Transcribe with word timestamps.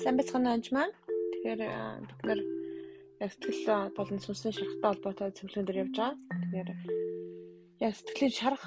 сайн 0.00 0.16
байцгаана 0.16 0.56
анж 0.56 0.66
маань. 0.72 0.96
Тэгэхээр 1.32 1.60
бид 2.08 2.20
нэр 2.24 2.40
яг 3.20 3.30
сэтгэл 3.36 3.92
болон 3.92 4.18
сүнсний 4.24 4.54
шарахтай 4.56 4.88
холбоотой 4.88 5.30
цэвэрлэгэн 5.36 5.66
дээр 5.68 5.82
явж 5.84 5.96
байгаа. 6.00 6.16
Тэгэхээр 6.40 6.70
яг 7.84 7.92
сэтгэлийн 8.00 8.36
шарах 8.40 8.64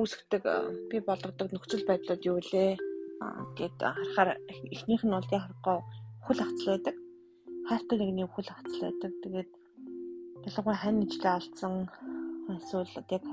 үүсгдэг 0.00 0.44
би 0.88 0.96
болгодог 1.04 1.48
нөхцөл 1.52 1.84
байдлууд 1.84 2.22
юу 2.24 2.40
вэ? 2.40 2.80
гэд 3.60 3.76
харахаар 3.76 4.30
эхнийх 4.72 5.02
нь 5.04 5.12
бол 5.12 5.34
яг 5.36 5.42
харахгүй 5.44 5.78
хөл 6.24 6.40
хацл 6.40 6.68
байдаг. 6.72 6.96
Хайртай 7.68 7.96
нэгний 8.00 8.28
хөл 8.28 8.48
хацл 8.48 8.80
байдаг. 8.88 9.12
Тэгээд 9.20 9.50
ялангуяа 10.48 10.80
хань 10.80 11.00
нэжлээ 11.04 11.34
алдсан 11.36 11.74
эсвэл 12.56 12.92
яг 13.16 13.24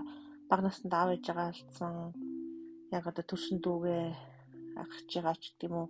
баг 0.51 0.59
наснд 0.63 0.91
аав 0.91 1.15
ээжээ 1.15 1.47
алдсан 1.47 1.93
яг 2.91 3.03
одоо 3.07 3.23
төрсөн 3.23 3.57
дүүгээ 3.63 4.03
агч 4.83 5.09
байгаа 5.15 5.35
ч 5.39 5.43
гэдэм 5.55 5.75
үү 5.79 5.87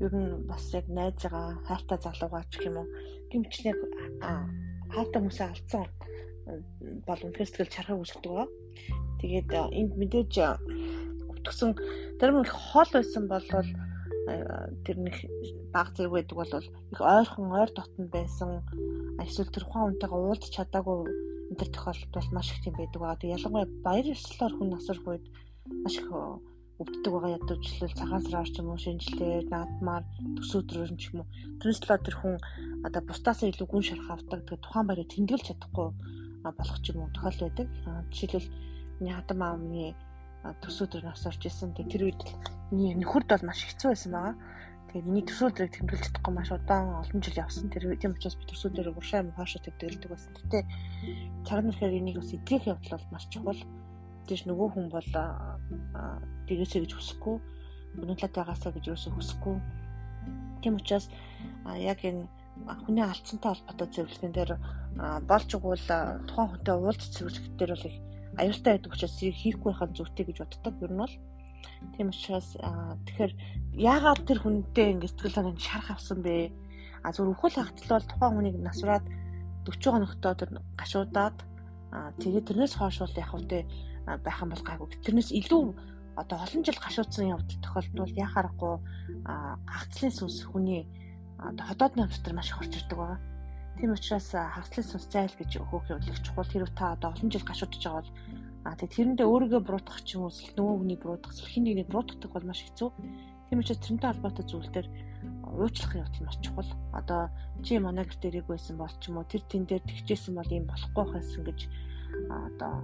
ер 0.00 0.12
нь 0.14 0.46
бас 0.46 0.64
яг 0.74 0.86
найз 0.88 1.18
байгаа 1.22 1.58
хайртай 1.66 1.98
залуугаа 1.98 2.44
ч 2.50 2.66
юм 2.68 2.76
уу 2.80 2.88
гимчлэг 3.30 3.78
хайртай 4.94 5.18
хүмүүсээ 5.18 5.48
алдсан 5.50 5.84
бол 7.06 7.20
үнэхээр 7.26 7.48
сэтгэл 7.48 7.74
чархаг 7.74 7.98
үүсгдэг 7.98 8.32
ба. 8.32 8.46
Тэгээд 9.20 9.50
энд 9.52 9.92
мэдээж 9.98 10.32
өвтгсөн 11.30 11.70
тэр 12.18 12.30
нэг 12.32 12.48
хоол 12.48 12.90
байсан 12.94 13.24
бол 13.28 13.48
тэр 14.84 14.96
нэг 15.02 15.16
баг 15.74 15.88
зэрэг 15.96 16.12
байдаг 16.14 16.36
бол 16.36 16.52
их 16.92 17.00
ойрхон 17.00 17.52
ойр 17.52 17.70
дотн 17.74 18.06
байсан 18.12 18.62
эсвэл 19.20 19.52
тэр 19.52 19.64
ухаан 19.66 19.96
үнтэйгээ 19.96 20.20
уулзч 20.20 20.52
чадаагүй 20.52 20.98
энэ 21.48 21.58
төр 21.58 21.70
тохиолдолд 21.72 22.14
бол 22.14 22.30
маш 22.36 22.48
их 22.52 22.60
тийм 22.62 22.74
байдаг 22.76 23.00
ба. 23.00 23.16
Ялангуяа 23.18 23.68
баяр 23.84 24.06
ёслолоор 24.14 24.52
хүн 24.56 24.68
насарх 24.72 25.04
үед 25.08 25.24
маш 25.84 25.94
их 25.96 26.08
өвддөг 26.78 27.12
байгаа 27.12 27.36
ядуучлал 27.38 27.98
цагаан 27.98 28.22
сараар 28.22 28.50
ч 28.54 28.56
юм 28.62 28.70
уу 28.70 28.78
шинжилээр 28.78 29.44
наадмаар 29.50 30.04
төс 30.38 30.50
өдрөөр 30.58 30.90
ч 30.94 31.10
юм 31.10 31.26
уу. 31.26 31.28
Тэрнээс 31.58 31.80
л 31.82 31.90
тэр 32.06 32.16
хүн 32.18 32.34
одоо 32.86 33.02
бусдаасаа 33.02 33.50
илүү 33.50 33.66
гүн 33.66 33.84
шарах 33.86 34.08
авдаг 34.14 34.40
тэгээ 34.46 34.62
тухайн 34.62 34.86
баярыг 34.86 35.10
тэмдэглэж 35.10 35.44
чадахгүй 35.50 35.88
болох 36.58 36.78
ч 36.78 36.86
юм 36.94 36.98
уу 37.02 37.10
тохиол 37.10 37.42
байдаг. 37.42 37.66
Жишээлбэл 38.14 38.48
миний 39.02 39.14
хатам 39.14 39.40
аавны 39.42 39.98
төс 40.62 40.76
өдөр 40.78 41.02
нас 41.02 41.26
орж 41.26 41.42
исэн 41.50 41.74
тэгээ 41.74 41.90
тэр 41.90 42.02
үед 42.06 42.22
миний 42.70 42.94
нөхөрд 42.94 43.26
бол 43.26 43.48
маш 43.50 43.60
хэцүү 43.66 43.88
байсан 43.90 44.12
байгаа. 44.14 44.34
Тэгээ 44.88 45.02
миний 45.02 45.26
төс 45.26 45.40
өдрийг 45.42 45.74
тэмдэглэж 45.74 46.02
чадахгүй 46.06 46.32
маш 46.34 46.48
удаан 46.54 47.02
олон 47.02 47.20
жил 47.26 47.42
явсан. 47.42 47.74
Тэр 47.74 47.90
тийм 47.98 48.14
учраас 48.14 48.38
би 48.38 48.46
төс 48.46 48.62
өдрөө 48.70 48.94
уршаа 48.94 49.26
юм 49.26 49.34
хаашаа 49.34 49.66
тэмдэглэдэг 49.66 50.10
байсан. 50.14 50.32
Гэтээ 50.38 50.62
цаг 51.42 51.58
нэрхээр 51.66 51.98
энийг 51.98 52.22
бас 52.22 52.30
эдрэх 52.32 52.70
явдал 52.70 52.96
бол 52.96 53.12
маш 53.12 53.26
чухал 53.28 53.60
тэгэж 54.28 54.44
нөгөө 54.44 54.68
хүн 54.76 54.86
бол 54.92 55.08
тэгээсэй 56.46 56.80
гэж 56.84 56.92
хүсэхгүй 56.94 57.36
өнөөдлөд 57.96 58.34
байгаасаа 58.36 58.72
гэж 58.76 58.84
юусоо 58.92 59.12
хүсэхгүй. 59.16 59.56
Тийм 60.62 60.74
учраас 60.76 61.06
яг 61.64 61.98
энэ 62.04 62.28
хүний 62.84 63.04
алдсантай 63.04 63.50
холбоотой 63.54 63.88
зөвлөгөн 63.88 64.34
дээр 64.34 64.52
болж 65.30 65.48
игуул 65.54 65.84
тухайн 66.28 66.48
хүнтэй 66.52 66.74
уулз 66.76 67.04
зөвлөх 67.14 67.46
дээр 67.58 67.72
бол 67.74 67.88
их 67.88 67.96
аюултай 68.38 68.72
байдаг 68.76 68.92
учраас 68.92 69.16
хийхгүй 69.18 69.70
байхад 69.72 69.96
зүйтэй 69.96 70.24
гэж 70.26 70.36
боддог 70.42 70.74
ер 70.82 70.92
нь 70.92 71.02
бол. 71.02 71.14
Тийм 71.94 72.08
учраас 72.10 72.48
тэгэхээр 73.06 73.32
яагаад 73.78 74.20
тэр 74.26 74.38
хүнтэй 74.42 74.86
ингэ 74.94 75.08
сэтгэл 75.08 75.36
санаанд 75.36 75.62
шарах 75.62 75.90
авсан 75.94 76.18
бэ? 76.22 76.50
А 77.06 77.14
зөв 77.14 77.30
өхөл 77.30 77.54
хагтал 77.54 77.98
бол 77.98 78.10
тухайн 78.10 78.34
хүнийг 78.34 78.56
насраад 78.58 79.04
40 79.66 79.94
хоногтоо 79.94 80.32
тэр 80.34 80.50
гашуудаад 80.74 81.36
тэгээд 82.18 82.48
тэрнээс 82.50 82.74
хойш 82.74 82.98
бол 83.00 83.20
яг 83.22 83.30
үгүй 83.32 83.62
байх 84.24 84.38
юм 84.42 84.50
бол 84.52 84.64
гайгүй. 84.64 84.88
Тэрнээс 85.04 85.30
илүү 85.36 85.62
одоо 86.18 86.38
олон 86.42 86.62
жил 86.66 86.78
гашуудсан 86.80 87.30
явдал 87.34 87.62
тохиолдвол 87.62 88.14
яхаарахгүй 88.16 88.74
хагцлын 89.68 90.12
сүнс 90.16 90.38
хүний 90.50 90.82
одоо 91.38 91.64
ходоодны 91.68 92.02
амьтар 92.08 92.34
маш 92.34 92.50
их 92.50 92.58
орж 92.58 92.74
ирдэг 92.74 92.98
байгаа. 92.98 93.20
Тийм 93.78 93.94
учраас 93.94 94.28
хагцлын 94.34 94.86
сүнс 94.88 95.06
зайл 95.06 95.34
гэж 95.38 95.50
хөөх 95.62 95.86
явуулах 95.94 96.20
чухал 96.26 96.50
хэрэг 96.50 96.72
та 96.74 96.98
одоо 96.98 97.14
олон 97.14 97.30
жил 97.30 97.46
гашуудж 97.46 97.78
байгаа 97.78 98.02
бол 98.02 98.10
а 98.66 98.74
тэгээ 98.74 98.94
тэрэндээ 98.94 99.26
өөрийгөө 99.30 99.62
буруутгах 99.62 100.02
ч 100.02 100.18
юм 100.18 100.26
уу 100.26 100.34
нөгөө 100.34 100.76
хүний 100.82 100.98
буруутгах 100.98 101.34
сэлхийн 101.38 101.64
нэгнийг 101.64 101.88
буруутгах 101.94 102.32
бол 102.34 102.48
маш 102.50 102.60
хэцүү. 102.66 102.90
Тийм 103.48 103.58
учраас 103.62 103.80
тэрнтэй 103.86 104.08
холбоотой 104.10 104.44
зүйл 104.50 104.70
дээр 104.74 104.88
уучлах 105.46 105.94
явдал 105.94 106.26
маш 106.26 106.38
чухал. 106.42 106.70
Одоо 106.92 107.20
чи 107.62 107.78
манай 107.78 108.04
гэрт 108.04 108.26
ирэх 108.26 108.50
байсан 108.50 108.76
бол 108.82 108.92
ч 108.98 109.08
юм 109.08 109.22
уу 109.22 109.30
тэр 109.30 109.42
тэн 109.46 109.62
дээр 109.64 109.82
тэгчээсэн 109.86 110.34
бол 110.34 110.50
юм 110.50 110.66
болохгүй 110.66 111.06
байсан 111.14 111.42
гэж 111.46 111.60
одоо 112.28 112.74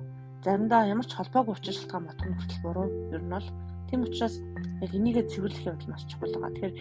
заримдаа 0.44 0.84
ямар 0.92 1.06
ч 1.08 1.16
холбоогүй 1.16 1.56
учир 1.56 1.74
шалтгаан 1.74 2.04
ботох 2.06 2.28
нь 2.28 2.36
хүртэл 2.36 2.64
буруу 2.64 2.88
ер 3.16 3.22
нь 3.24 3.32
бол 3.32 3.48
тийм 3.88 4.00
учраас 4.04 4.36
яг 4.84 4.92
энийгээ 4.92 5.30
цэвэрлэх 5.32 5.68
явдал 5.72 5.90
маш 5.90 6.04
чухал 6.04 6.36
байгаа. 6.36 6.52
Тэгэхээр 6.52 6.74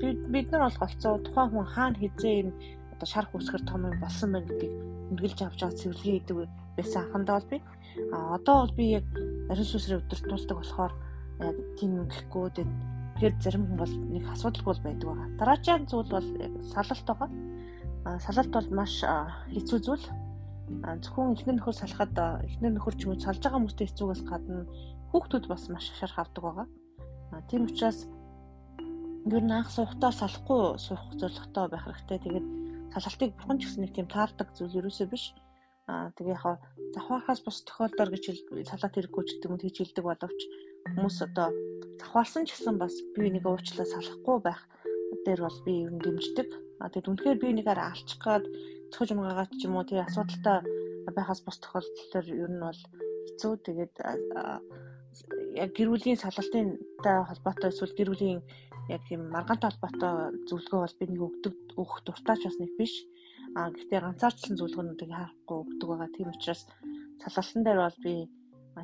би 0.00 0.08
бид 0.32 0.46
нар 0.52 0.68
бол 0.68 0.82
голцоо 0.82 1.12
тухайн 1.24 1.50
хүн 1.50 1.72
хаана 1.72 1.96
хизээ 1.96 2.34
юм 2.42 2.50
одоо 2.92 3.08
шарх 3.08 3.30
үсгэр 3.32 3.62
том 3.64 3.88
юм 3.88 3.96
болсон 4.00 4.28
байна 4.32 4.48
гэдгийг 4.48 4.74
хөндлөж 5.08 5.40
авч 5.40 5.60
байгаа 5.60 5.80
цэвэрлэгээ 5.80 6.14
хийдэг 6.20 6.36
байсан 6.76 7.00
анхандаа 7.02 7.36
бол 7.40 7.50
би 7.52 7.58
а 8.12 8.16
одоо 8.36 8.56
бол 8.60 8.74
би 8.76 8.84
яг 8.98 9.06
ариун 9.50 9.68
сүсрээ 9.72 10.00
өдөртүүлдэг 10.02 10.56
болохоор 10.58 10.92
яг 11.48 11.56
тийм 11.78 11.90
юм 12.00 12.06
гэхгүй 12.12 12.44
тэгээд 12.56 13.36
зарим 13.44 13.64
хүн 13.66 13.78
бол 13.80 13.94
нэг 14.12 14.24
асуудалгүй 14.34 14.74
байдаг 14.84 15.08
байгаа. 15.08 15.28
Дараагийн 15.40 15.84
зүйл 15.88 16.10
бол 16.12 16.28
яг 16.44 16.52
салалт 16.74 17.06
байгаа. 17.08 17.30
Салалт 18.26 18.52
бол 18.52 18.68
маш 18.78 18.94
хэцүү 19.54 19.78
зүйл 19.86 20.04
зөвхөн 21.02 21.34
эхнэр 21.36 21.56
нөхөр 21.58 21.76
салахад 21.76 22.16
эхнэр 22.48 22.72
нөхөр 22.74 22.94
ч 22.96 23.00
юм 23.04 23.12
уу 23.12 23.20
салж 23.20 23.42
байгаа 23.42 23.58
хүмүүстэй 23.60 23.86
хэцүүгээс 23.88 24.22
гадна 24.26 24.66
хүүхдүүд 25.10 25.44
бас 25.48 25.62
маш 25.68 25.86
шарх 25.98 26.16
авдаг 26.18 26.42
байгаа. 26.44 26.66
Тийм 27.48 27.68
учраас 27.68 28.08
ер 29.28 29.44
нь 29.44 29.54
анх 29.54 29.70
суухдаа 29.70 30.12
салахгүй 30.12 30.80
суух 30.80 31.04
зорилготой 31.20 31.66
байх 31.68 31.84
хэрэгтэй. 31.86 32.18
Тэгээд 32.24 32.46
салалтыг 32.92 33.30
бурхан 33.36 33.58
ч 33.60 33.62
гэсэн 33.68 33.82
нэг 33.84 33.92
тийм 33.94 34.08
таардаг 34.08 34.48
зүйл 34.56 34.80
ерөөсөө 34.80 35.06
биш. 35.12 35.24
Аа 35.90 36.10
тэгээ 36.16 36.36
яг 36.36 36.60
завхаархаас 36.94 37.40
бус 37.44 37.58
тохиолдоор 37.66 38.10
гэж 38.12 38.24
салаад 38.70 38.94
хэрэггүй 38.94 39.22
ч 39.24 39.30
гэдэг 39.36 39.50
юм 39.50 39.58
тэгж 39.60 39.76
хэлдэг 39.78 40.04
боловч 40.06 40.40
хүмүүс 40.94 41.16
одоо 41.26 41.48
завхаарсан 42.00 42.44
ч 42.46 42.54
гэсэн 42.54 42.76
бас 42.78 42.94
би 43.14 43.30
нэг 43.30 43.44
уучлаа 43.46 43.86
салахгүй 43.88 44.38
байх 44.42 44.60
дээр 45.24 45.40
бол 45.46 45.58
би 45.66 45.72
ер 45.86 45.90
нь 45.92 46.02
дэмждэг. 46.02 46.48
Аа 46.82 46.90
тэгээд 46.90 47.10
үнэхээр 47.14 47.38
би 47.38 47.48
нэгээр 47.54 47.78
алчих 47.78 48.18
гад 48.18 48.42
цохиж 48.90 49.14
умгаагаад 49.14 49.54
ч 49.54 49.70
юм 49.70 49.78
уу 49.78 49.86
тий 49.86 50.02
асуудалтай 50.02 50.58
байхаас 51.14 51.40
бус 51.46 51.58
тохиолдолд 51.62 52.26
ер 52.42 52.50
нь 52.50 52.58
бол 52.58 52.80
хэцүү 53.26 53.52
тэгээд 53.66 53.94
яг 55.62 55.70
гэр 55.78 55.88
бүлийн 55.94 56.18
салалтынтай 56.18 57.16
холбоотой 57.22 57.70
эсвэл 57.70 57.94
гэр 57.94 58.10
бүлийн 58.10 58.40
яг 58.90 59.02
тийм 59.06 59.30
маргаантай 59.30 59.70
холбоотой 59.70 60.42
зөвлөгөө 60.50 60.80
бол 60.82 60.98
би 60.98 61.04
нэг 61.06 61.22
өгдөг 61.22 61.54
өгөх 61.78 61.98
дуртайч 62.02 62.40
бас 62.50 62.58
нэг 62.58 62.72
биш. 62.74 62.94
А 63.54 63.70
гэхдээ 63.70 64.00
ганцаарчлан 64.02 64.58
зөвлөгөөнүүдийг 64.58 65.10
харахгүй 65.14 65.58
өгдөг 65.62 65.88
байгаа. 65.88 66.10
Тийм 66.16 66.28
учраас 66.34 66.62
салалтан 67.22 67.62
дээр 67.62 67.78
бол 67.84 67.98
би 68.02 68.14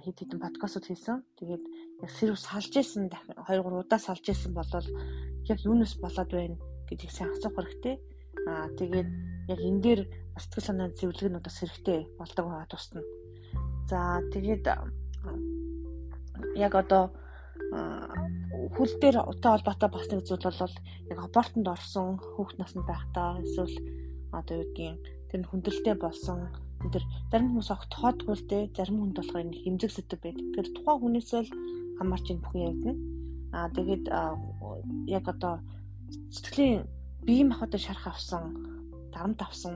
хэд 0.05 0.19
хэдэн 0.23 0.43
подкастууд 0.45 0.87
хийсэн. 0.87 1.19
Тэгээд 1.41 1.65
яг 2.05 2.11
сэрв 2.15 2.37
салж 2.39 2.73
исэн 2.79 3.11
дахин 3.11 3.35
2 3.43 3.59
3 3.59 3.83
удаа 3.83 3.99
салж 3.99 4.25
исэн 4.29 4.53
болол 4.55 4.87
яг 5.51 5.59
юунаас 5.67 5.95
болоод 5.99 6.31
байна 6.31 6.57
гэдгийг 6.89 7.13
сайн 7.13 7.31
асуух 7.33 7.55
хэрэгтэй. 7.57 7.97
Аа 8.49 8.69
тэгээд 8.79 9.09
яг 9.53 9.61
энэ 9.61 9.83
дээр 9.85 10.01
бас 10.35 10.45
сэтгэл 10.49 10.67
санааны 10.69 10.97
зөвлөгөөнүүд 10.99 11.47
бас 11.47 11.59
хэрэгтэй 11.61 12.01
болдог 12.19 12.45
байгаа 12.47 12.69
тусна. 12.69 13.03
За 13.91 14.21
тэгээд 14.33 14.65
яг 16.57 16.73
одоо 16.75 17.05
хөл 18.77 18.95
дээр 19.01 19.17
утаа 19.29 19.51
холбоотой 19.57 19.91
бас 19.93 20.07
нэг 20.09 20.21
зүйл 20.25 20.45
бол 20.45 20.77
яг 21.13 21.19
абортонд 21.21 21.69
орсон 21.69 22.09
хүүхд 22.17 22.57
наснд 22.59 22.85
байхдаа 22.89 23.41
эсвэл 23.45 23.77
одоо 24.33 24.55
юу 24.61 24.67
гэдгийг 24.73 24.97
тэр 25.29 25.41
хүндрэлтэй 25.49 25.97
болсон 26.01 26.49
тэр 26.93 27.05
зарим 27.31 27.49
хүмүүс 27.53 27.71
огт 27.75 27.91
тоодгүй 27.93 28.35
л 28.39 28.49
дээ 28.49 28.65
зарим 28.77 28.99
хүнд 29.03 29.17
болохоор 29.19 29.45
энэ 29.45 29.61
хэмжиг 29.61 29.93
сэтэв 29.93 30.21
байдаг. 30.23 30.47
Тэр 30.55 30.67
тухайн 30.73 31.01
хүнээс 31.03 31.31
л 31.35 31.51
хамаарч 31.99 32.27
энэ 32.31 32.43
бүхэн 32.45 32.67
явдана. 32.71 32.95
Аа 33.57 33.69
тэгээд 33.77 34.05
яг 35.11 35.25
одоо 35.27 35.55
сэтгэлийн 36.35 36.87
бие 37.27 37.45
махбодод 37.45 37.81
шарах 37.81 38.07
авсан 38.07 38.43
тарамт 39.13 39.41
авсан 39.43 39.75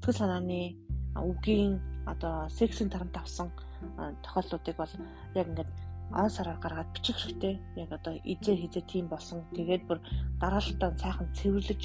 сэтгэл 0.00 0.20
санааны 0.20 0.76
үгийн 1.16 1.80
одоо 2.12 2.48
сексийн 2.58 2.90
тарамт 2.90 3.16
авсан 3.16 3.48
тохиолдлуудыг 4.24 4.76
бол 4.76 4.92
яг 5.34 5.46
ингээд 5.48 5.70
он 6.12 6.30
сараар 6.30 6.58
гаргаад 6.60 6.92
бичих 6.94 7.16
хэрэгтэй. 7.16 7.60
Яг 7.76 7.90
одоо 7.92 8.14
изээ 8.24 8.56
хизээ 8.56 8.84
тийм 8.86 9.08
болсон. 9.08 9.42
Тэгээд 9.56 9.82
бүр 9.88 9.98
дараалтаа 10.40 10.92
сайхан 10.98 11.28
цэвэрлэж 11.34 11.80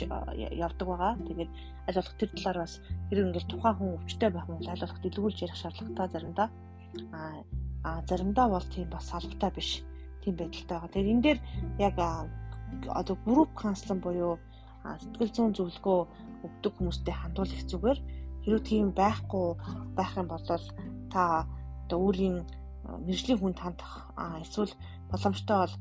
явдаг 0.65 0.87
байгаа. 0.87 1.15
Тэгээд 1.27 1.51
аль 1.87 1.95
болох 1.97 2.15
тэр 2.19 2.29
талаар 2.35 2.57
бас 2.63 2.73
хэрэг 3.09 3.25
ингээл 3.25 3.49
тухайн 3.49 3.75
хүн 3.77 3.95
өвчтэй 3.95 4.29
байх 4.29 4.47
юм 4.49 4.57
бол 4.59 4.69
аль 4.69 4.83
болох 4.83 5.01
дэлгүүлж 5.01 5.37
ярих 5.41 5.57
шаардлагатай 5.57 6.07
заримдаа. 6.13 6.47
Аа 7.87 7.99
заримдаа 8.05 8.47
бол 8.49 8.67
тийм 8.69 8.87
бас 8.89 9.05
салбартай 9.09 9.51
биш. 9.55 9.69
Тийм 10.21 10.35
байдалтай 10.35 10.75
байгаа. 10.77 10.93
Тэгээд 10.93 11.11
энэ 11.13 11.23
дээр 11.25 11.39
яг 11.79 11.95
одоо 12.99 13.15
групп 13.25 13.51
канцлан 13.55 13.99
буюу 14.01 14.37
сэтгэл 14.83 15.35
зүйн 15.35 15.53
зөвлөгөө 15.57 15.99
өгдөг 16.45 16.73
хүмүүстэй 16.75 17.15
хандуулах 17.17 17.63
зүгээр 17.71 17.99
хэрвээ 18.43 18.67
тийм 18.69 18.87
байхгүй 18.95 19.47
байх 19.97 20.11
юм 20.15 20.27
бол 20.31 20.43
та 21.13 21.23
одоо 21.85 21.97
өөрийн 22.05 22.37
мэржлийн 23.05 23.39
хүн 23.39 23.55
хандах 23.59 23.93
эсвэл 24.43 24.73
боломжтой 25.11 25.57
бол 25.61 25.75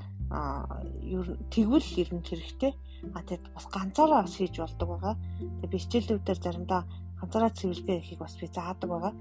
тэгвэл 1.55 1.88
ер 2.02 2.11
нь 2.12 2.26
хэрэгтэй. 2.26 2.73
А 3.14 3.23
тэгэд 3.23 3.44
бас 3.55 3.67
ганцаараа 3.73 4.23
бас 4.26 4.35
хийж 4.37 4.58
болдог 4.58 4.88
байгаа. 4.88 5.14
Тэгээ 5.62 5.73
би 5.73 5.79
хичээлүүд 5.79 6.25
дээр 6.26 6.40
заримдаа 6.43 6.82
ганцаараа 7.20 7.52
цэвэрлэгээ 7.56 7.99
хийхийг 8.00 8.20
бас 8.20 8.35
би 8.37 8.46
заадаг 8.50 8.88
байгаа. 8.90 9.12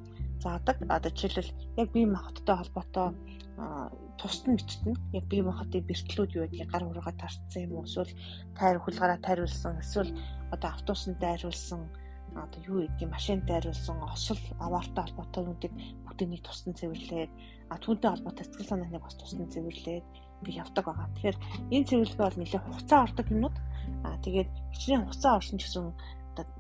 Заадаг. 0.44 0.78
Одоо 0.90 1.12
жишээлбэл 1.14 1.52
яг 1.80 1.88
бие 1.94 2.08
махбодтой 2.10 2.56
холбоотой 2.58 3.08
тусад 4.20 4.46
нь 4.48 4.58
бичтэн. 4.60 4.94
Яг 5.18 5.26
бие 5.30 5.44
махбодын 5.44 5.88
бэртлүүд 5.90 6.32
юу 6.38 6.46
гэдгийг 6.46 6.70
гар 6.70 6.84
ургаа 6.86 7.14
тарцсан 7.18 7.66
юм 7.66 7.74
уу? 7.82 7.88
Эсвэл 7.90 8.14
тайр 8.58 8.78
хулгаараа 8.82 9.20
тайруулсан, 9.22 9.82
эсвэл 9.82 10.12
одоо 10.54 10.70
автобусанд 10.72 11.18
дайруулсан 11.18 11.82
одоо 12.36 12.62
юу 12.70 12.80
гэдгийг 12.86 13.10
машин 13.10 13.40
дайруулсан 13.50 13.98
осол 14.04 14.40
аваартай 14.60 15.04
холбоотой 15.06 15.44
нүдийг 15.46 15.74
бүгдийг 16.06 16.30
нэг 16.30 16.42
тусдан 16.46 16.74
цэвэрлээд 16.78 17.32
а 17.72 17.76
түүнтэй 17.82 18.10
холбоотой 18.12 18.46
сэтгэл 18.46 18.72
санааныг 18.72 19.04
бас 19.04 19.16
тусдан 19.18 19.50
цэвэрлээд 19.50 20.06
би 20.44 20.52
явдаг 20.54 20.86
байгаа. 20.86 21.10
Тэгэхээр 21.18 21.38
энэ 21.74 21.88
цэвэрлэгээ 21.90 22.26
бол 22.26 22.40
нэлээд 22.40 22.66
хугацаа 22.66 23.00
ордог 23.06 23.28
юмнууд. 23.34 23.58
А 24.06 24.18
тэгээд 24.22 24.50
хичнээн 24.74 25.04
хугацаа 25.06 25.34
орсон 25.40 25.58
ч 25.58 25.64
гэсэн 25.66 25.86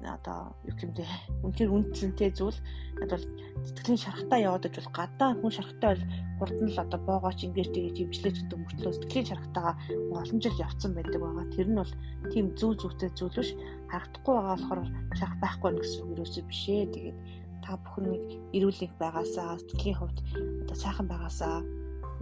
одоо 0.01 0.55
юу 0.65 0.75
гэмдэ 0.77 1.05
үнээр 1.45 1.69
үнцэнтэй 1.69 2.31
зүйл 2.33 2.57
одоо 3.03 3.19
сэтгэлийн 3.65 4.01
шарахтаа 4.01 4.39
яваад 4.39 4.65
бол 4.69 4.89
гадаа 4.95 5.29
хүн 5.37 5.53
шарахтаа 5.53 5.89
бол 5.93 6.05
хурд 6.37 6.57
нь 6.61 6.71
л 6.73 6.81
одоо 6.81 6.99
боогооч 7.05 7.39
ингээд 7.45 7.73
тэгээ 7.73 7.97
хэмжлэж 7.97 8.35
өгдөг 8.41 8.59
мөртлөө 8.61 8.93
сэтгэлийн 8.95 9.29
шарахтаага 9.29 9.73
олон 10.17 10.39
жил 10.41 10.61
явцсан 10.65 10.91
байдаг 10.93 11.21
байгаа. 11.21 11.45
Тэр 11.53 11.67
нь 11.69 11.79
бол 11.81 11.93
тийм 12.31 12.45
зүү 12.57 12.71
зүүтэй 12.81 13.11
зүйл 13.17 13.37
биш 13.37 13.51
харагдахгүй 13.91 14.33
байгаа 14.33 14.55
болохоор 14.55 14.79
шарах 15.17 15.37
байхгүй 15.43 15.71
гэсэн 15.77 16.01
үг 16.05 16.17
юусэн 16.21 16.45
биш 16.47 16.63
ээ. 16.69 16.91
Тэгээд 16.93 17.17
та 17.63 17.75
бүхэн 17.81 18.05
нэг 18.11 18.23
эрүүл 18.55 18.85
их 18.85 18.93
байгаасаа 19.01 19.59
сэтгэлийн 19.59 19.99
хувьд 19.99 20.17
одоо 20.63 20.77
сайхан 20.77 21.07
байгаасаа 21.09 21.55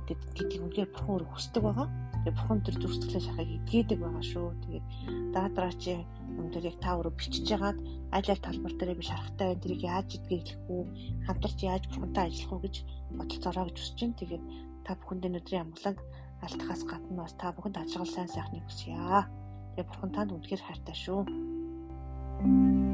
гэдгийг 0.06 0.62
үнээр 0.62 0.90
бурхан 0.94 1.14
өөрөө 1.18 1.32
хүсдэг 1.34 1.64
байгаа. 1.66 1.88
Тэгээ 2.26 2.36
бурхан 2.38 2.60
тэр 2.62 2.76
зүрхсэглээ 2.82 3.24
шахыг 3.26 3.50
идгээдэг 3.58 4.00
байгаа 4.02 4.26
шүү. 4.26 4.48
Тэгээд 4.64 4.86
дараа 5.34 5.74
яг 6.66 6.78
та 6.82 6.98
өөрөө 6.98 7.14
бичиж 7.16 7.46
ягаад 7.50 7.78
аль 8.16 8.30
аль 8.32 8.44
талбар 8.46 8.74
дээр 8.76 8.98
би 8.98 9.06
шарахтай 9.06 9.48
байна. 9.54 9.62
Тэрийг 9.64 9.82
яаж 9.86 10.10
идгээглэх 10.18 10.62
үү? 10.70 10.84
Хамтарч 11.28 11.60
яаж 11.64 11.84
бурхантай 11.88 12.26
ажиллах 12.28 12.54
уу 12.54 12.64
гэж 12.66 12.76
бодолцоороо 13.18 13.66
гэж 13.70 13.78
хүсэж 13.78 14.00
байна. 14.02 14.20
Тэгээд 14.20 14.44
та 14.86 14.92
бүхэнд 14.98 15.28
өнөөдрийн 15.30 15.64
амгланг 15.66 16.00
алтахаас 16.46 16.84
гадна 16.90 17.24
бас 17.24 17.34
та 17.38 17.54
бүхэнд 17.54 17.80
ажигал 17.82 18.10
сайн 18.10 18.30
сайхныг 18.32 18.66
хүсье. 18.66 18.98
Тэгээ 19.76 19.88
бурхан 19.90 20.12
танд 20.14 20.34
үнэхээр 20.34 20.64
хайртай 20.66 20.96
шүү. 20.96 21.22
Thank 22.36 22.80
you 22.80 22.85